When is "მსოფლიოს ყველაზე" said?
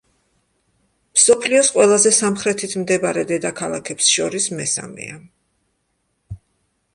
1.17-2.11